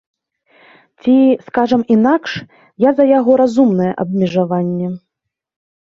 Ці, 1.01 1.17
скажам 1.49 1.81
інакш, 1.97 2.31
я 2.87 2.91
за 3.01 3.05
яго 3.19 3.31
разумнае 3.45 3.91
абмежаванне. 4.05 4.87